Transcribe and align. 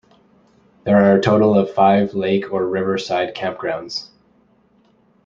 There 0.83 0.97
are 0.97 1.15
a 1.15 1.21
total 1.21 1.55
of 1.55 1.75
five 1.75 2.15
lake 2.15 2.51
or 2.51 2.65
river 2.67 2.97
side 2.97 3.35
campgrounds. 3.35 4.07